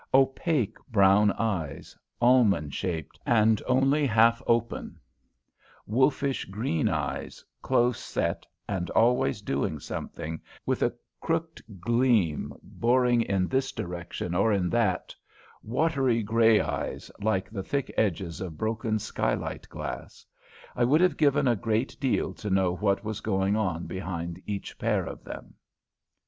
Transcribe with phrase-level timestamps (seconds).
[0.15, 4.97] Opaque brown eyes, almond shaped and only half open;
[5.85, 13.47] wolfish green eyes, close set and always doing something, with a crooked gleam boring in
[13.47, 15.13] this direction or in that;
[15.61, 20.25] watery grey eyes, like the thick edges of broken skylight glass:
[20.75, 24.79] I would have given a great deal to know what was going on behind each
[24.79, 25.53] pair of them.